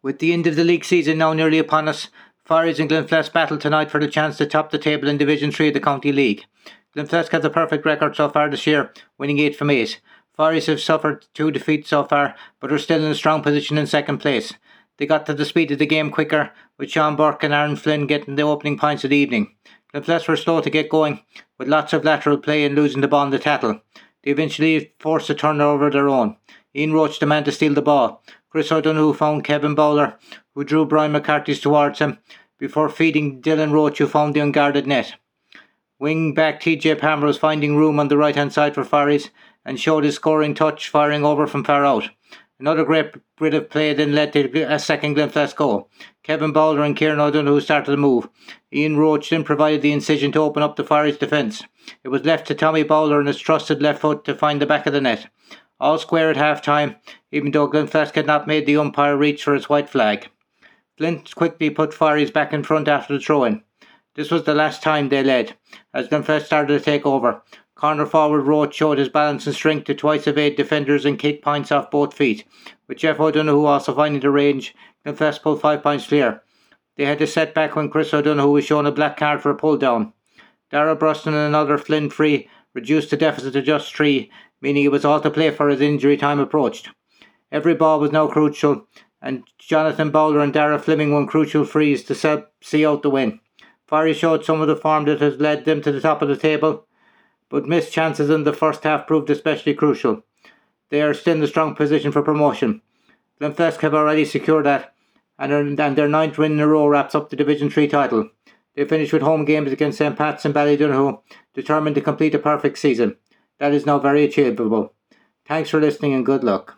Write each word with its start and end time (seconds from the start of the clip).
With 0.00 0.20
the 0.20 0.32
end 0.32 0.46
of 0.46 0.54
the 0.54 0.62
league 0.62 0.84
season 0.84 1.18
now 1.18 1.32
nearly 1.32 1.58
upon 1.58 1.88
us, 1.88 2.08
Firies 2.44 2.78
and 2.78 2.88
Glenflesk 2.88 3.32
battle 3.32 3.58
tonight 3.58 3.90
for 3.90 3.98
the 3.98 4.06
chance 4.06 4.36
to 4.36 4.46
top 4.46 4.70
the 4.70 4.78
table 4.78 5.08
in 5.08 5.18
Division 5.18 5.50
3 5.50 5.68
of 5.68 5.74
the 5.74 5.80
County 5.80 6.12
League. 6.12 6.44
Glenflesk 6.96 7.30
has 7.30 7.44
a 7.44 7.50
perfect 7.50 7.84
record 7.84 8.14
so 8.14 8.28
far 8.28 8.48
this 8.48 8.64
year, 8.64 8.92
winning 9.18 9.40
8 9.40 9.56
from 9.56 9.70
8. 9.70 10.00
Firies 10.36 10.66
have 10.66 10.80
suffered 10.80 11.26
two 11.34 11.50
defeats 11.50 11.88
so 11.88 12.04
far, 12.04 12.36
but 12.60 12.70
are 12.70 12.78
still 12.78 13.04
in 13.04 13.10
a 13.10 13.14
strong 13.16 13.42
position 13.42 13.76
in 13.76 13.88
second 13.88 14.18
place. 14.18 14.54
They 14.98 15.06
got 15.06 15.26
to 15.26 15.34
the 15.34 15.44
speed 15.44 15.72
of 15.72 15.80
the 15.80 15.86
game 15.86 16.12
quicker, 16.12 16.52
with 16.78 16.92
Sean 16.92 17.16
Burke 17.16 17.42
and 17.42 17.52
Aaron 17.52 17.74
Flynn 17.74 18.06
getting 18.06 18.36
the 18.36 18.42
opening 18.42 18.78
points 18.78 19.02
of 19.02 19.10
the 19.10 19.16
evening. 19.16 19.56
Glenflesk 19.92 20.28
were 20.28 20.36
slow 20.36 20.60
to 20.60 20.70
get 20.70 20.88
going, 20.88 21.22
with 21.58 21.66
lots 21.66 21.92
of 21.92 22.04
lateral 22.04 22.38
play 22.38 22.64
and 22.64 22.76
losing 22.76 23.00
the 23.00 23.08
ball 23.08 23.24
in 23.24 23.30
the 23.30 23.38
tattle. 23.40 23.80
They 24.22 24.30
eventually 24.30 24.94
forced 25.00 25.28
a 25.28 25.34
turnover 25.34 25.88
of 25.88 25.92
their 25.92 26.08
own. 26.08 26.36
Ian 26.74 26.92
Roach 26.92 27.18
the 27.18 27.26
man 27.26 27.42
to 27.44 27.52
steal 27.52 27.74
the 27.74 27.82
ball. 27.82 28.22
Chris 28.50 28.72
O'Donoghue 28.72 29.12
found 29.12 29.44
Kevin 29.44 29.74
Bowler, 29.74 30.18
who 30.54 30.64
drew 30.64 30.86
Brian 30.86 31.12
McCarthy's 31.12 31.60
towards 31.60 31.98
him, 31.98 32.18
before 32.58 32.88
feeding 32.88 33.42
Dylan 33.42 33.72
Roach, 33.72 33.98
who 33.98 34.06
found 34.06 34.34
the 34.34 34.40
unguarded 34.40 34.86
net. 34.86 35.16
Wing 35.98 36.32
back 36.32 36.60
TJ 36.60 36.98
Palmer 36.98 37.26
was 37.26 37.36
finding 37.36 37.76
room 37.76 38.00
on 38.00 38.08
the 38.08 38.16
right 38.16 38.34
hand 38.34 38.52
side 38.52 38.74
for 38.74 38.84
Firies 38.84 39.30
and 39.64 39.78
showed 39.78 40.04
his 40.04 40.14
scoring 40.14 40.54
touch, 40.54 40.88
firing 40.88 41.24
over 41.24 41.46
from 41.46 41.62
far 41.62 41.84
out. 41.84 42.08
Another 42.60 42.84
great 42.84 43.12
bit 43.38 43.54
of 43.54 43.70
play 43.70 43.94
then 43.94 44.12
led 44.12 44.32
to 44.32 44.62
a 44.62 44.78
second 44.78 45.16
Glenflesk 45.16 45.56
goal. 45.56 45.88
Kevin 46.22 46.52
Bowler 46.52 46.82
and 46.82 46.96
Kieran 46.96 47.20
O'Donoghue 47.20 47.60
started 47.60 47.90
the 47.90 47.96
move. 47.96 48.28
Ian 48.72 48.96
Roach 48.96 49.30
then 49.30 49.44
provided 49.44 49.82
the 49.82 49.92
incision 49.92 50.32
to 50.32 50.40
open 50.40 50.62
up 50.62 50.76
the 50.76 50.84
Firies 50.84 51.18
defence. 51.18 51.62
It 52.02 52.08
was 52.08 52.24
left 52.24 52.46
to 52.48 52.54
Tommy 52.54 52.82
Bowler 52.82 53.18
and 53.18 53.28
his 53.28 53.38
trusted 53.38 53.80
left 53.80 54.00
foot 54.00 54.24
to 54.24 54.34
find 54.34 54.60
the 54.60 54.66
back 54.66 54.86
of 54.86 54.92
the 54.92 55.00
net 55.00 55.28
all 55.80 55.98
square 55.98 56.30
at 56.30 56.36
half 56.36 56.60
time, 56.60 56.96
even 57.30 57.50
though 57.50 57.68
Glenflesk 57.68 58.14
had 58.14 58.26
not 58.26 58.46
made 58.46 58.66
the 58.66 58.76
umpire 58.76 59.16
reach 59.16 59.44
for 59.44 59.54
his 59.54 59.68
white 59.68 59.88
flag. 59.88 60.28
Flint 60.96 61.34
quickly 61.34 61.70
put 61.70 61.94
Firies 61.94 62.30
back 62.30 62.52
in 62.52 62.64
front 62.64 62.88
after 62.88 63.14
the 63.14 63.20
throw 63.20 63.44
in. 63.44 63.62
This 64.14 64.30
was 64.30 64.42
the 64.42 64.54
last 64.54 64.82
time 64.82 65.08
they 65.08 65.22
led, 65.22 65.56
as 65.94 66.08
Glenflesk 66.08 66.46
started 66.46 66.76
to 66.76 66.84
take 66.84 67.06
over. 67.06 67.42
Corner 67.78 68.06
forward 68.06 68.42
Roach 68.42 68.74
showed 68.74 68.98
his 68.98 69.08
balance 69.08 69.46
and 69.46 69.54
strength 69.54 69.84
to 69.84 69.94
twice 69.94 70.26
evade 70.26 70.56
defenders 70.56 71.04
and 71.04 71.18
kick 71.18 71.42
points 71.42 71.70
off 71.70 71.92
both 71.92 72.12
feet. 72.12 72.44
With 72.88 72.98
Jeff 72.98 73.20
O'Donoghue 73.20 73.64
also 73.64 73.94
finding 73.94 74.20
the 74.20 74.30
range, 74.30 74.74
Glenflesk 75.06 75.42
pulled 75.42 75.60
five 75.60 75.82
points 75.82 76.08
clear. 76.08 76.42
They 76.96 77.04
had 77.04 77.22
a 77.22 77.26
setback 77.26 77.76
when 77.76 77.88
Chris 77.88 78.12
O'Donoghue 78.12 78.50
was 78.50 78.64
shown 78.64 78.84
a 78.84 78.90
black 78.90 79.16
card 79.16 79.40
for 79.40 79.50
a 79.50 79.54
pull 79.54 79.76
down. 79.76 80.12
Dara 80.70 80.96
Bruston 80.96 81.28
and 81.28 81.36
another 81.36 81.78
Flint 81.78 82.12
free 82.12 82.50
reduced 82.74 83.10
the 83.10 83.16
deficit 83.16 83.52
to 83.52 83.62
just 83.62 83.94
three 83.94 84.30
meaning 84.60 84.84
it 84.84 84.92
was 84.92 85.04
all 85.04 85.20
to 85.20 85.30
play 85.30 85.50
for 85.50 85.68
as 85.68 85.80
injury 85.80 86.16
time 86.16 86.40
approached. 86.40 86.90
Every 87.52 87.74
ball 87.74 88.00
was 88.00 88.12
now 88.12 88.26
crucial, 88.26 88.88
and 89.22 89.44
Jonathan 89.58 90.10
Bowler 90.10 90.40
and 90.40 90.52
Dara 90.52 90.78
Fleming 90.78 91.12
won 91.12 91.26
crucial 91.26 91.64
frees 91.64 92.04
to 92.04 92.44
see 92.60 92.84
out 92.86 93.02
the 93.02 93.10
win. 93.10 93.40
Firies 93.86 94.16
showed 94.16 94.44
some 94.44 94.60
of 94.60 94.68
the 94.68 94.76
form 94.76 95.04
that 95.06 95.20
has 95.20 95.40
led 95.40 95.64
them 95.64 95.80
to 95.82 95.92
the 95.92 96.00
top 96.00 96.20
of 96.20 96.28
the 96.28 96.36
table, 96.36 96.86
but 97.48 97.66
missed 97.66 97.92
chances 97.92 98.30
in 98.30 98.44
the 98.44 98.52
first 98.52 98.84
half 98.84 99.06
proved 99.06 99.30
especially 99.30 99.74
crucial. 99.74 100.22
They 100.90 101.02
are 101.02 101.14
still 101.14 101.36
in 101.36 101.42
a 101.42 101.46
strong 101.46 101.74
position 101.74 102.12
for 102.12 102.22
promotion. 102.22 102.82
Glenflesk 103.40 103.80
have 103.80 103.94
already 103.94 104.24
secured 104.24 104.66
that, 104.66 104.94
and, 105.38 105.52
are, 105.52 105.60
and 105.60 105.96
their 105.96 106.08
ninth 106.08 106.38
win 106.38 106.52
in 106.52 106.60
a 106.60 106.66
row 106.66 106.86
wraps 106.86 107.14
up 107.14 107.30
the 107.30 107.36
Division 107.36 107.70
3 107.70 107.88
title. 107.88 108.30
They 108.74 108.84
finished 108.84 109.12
with 109.12 109.22
home 109.22 109.44
games 109.44 109.72
against 109.72 109.98
St 109.98 110.16
Pat's 110.16 110.44
and 110.44 110.54
Ballydonoghue, 110.54 111.20
determined 111.54 111.94
to 111.96 112.00
complete 112.00 112.34
a 112.34 112.38
perfect 112.38 112.78
season. 112.78 113.16
That 113.58 113.72
is 113.72 113.86
now 113.86 113.98
very 113.98 114.24
achievable. 114.24 114.92
Thanks 115.46 115.70
for 115.70 115.80
listening 115.80 116.14
and 116.14 116.26
good 116.26 116.44
luck. 116.44 116.76